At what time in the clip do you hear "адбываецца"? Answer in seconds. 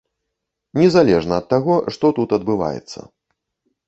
2.39-2.99